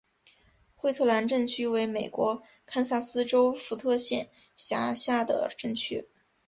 [0.75, 6.07] 惠特兰镇区为美国堪萨斯州福特县辖下的镇区。